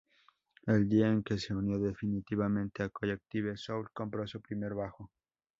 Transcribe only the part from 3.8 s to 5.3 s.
compró su primer bajo.